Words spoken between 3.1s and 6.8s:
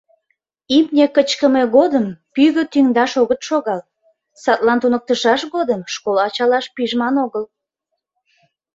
огыт шогал, садлан туныктышаш годым школ ачалаш